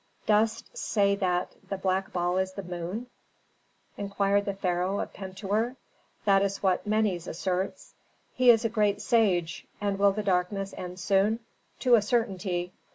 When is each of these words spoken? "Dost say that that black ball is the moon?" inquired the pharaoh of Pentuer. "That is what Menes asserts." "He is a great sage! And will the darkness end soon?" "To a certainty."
"Dost 0.25 0.75
say 0.75 1.13
that 1.17 1.51
that 1.69 1.83
black 1.83 2.11
ball 2.11 2.39
is 2.39 2.53
the 2.53 2.63
moon?" 2.63 3.05
inquired 3.97 4.45
the 4.45 4.55
pharaoh 4.55 4.99
of 4.99 5.13
Pentuer. 5.13 5.75
"That 6.25 6.41
is 6.41 6.63
what 6.63 6.87
Menes 6.87 7.27
asserts." 7.27 7.93
"He 8.33 8.49
is 8.49 8.65
a 8.65 8.67
great 8.69 8.99
sage! 8.99 9.67
And 9.79 9.99
will 9.99 10.11
the 10.11 10.23
darkness 10.23 10.73
end 10.75 10.99
soon?" 10.99 11.39
"To 11.81 11.93
a 11.93 12.01
certainty." 12.01 12.73